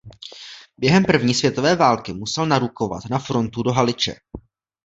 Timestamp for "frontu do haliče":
3.19-4.15